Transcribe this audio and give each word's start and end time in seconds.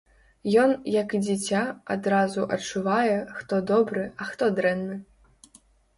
Ён, 0.61 0.71
як 1.01 1.13
і 1.17 1.21
дзіця, 1.25 1.59
адразу 1.97 2.47
адчувае, 2.57 3.15
хто 3.41 3.61
добры, 3.73 4.03
а 4.21 4.31
хто 4.31 4.43
дрэнны. 4.61 4.97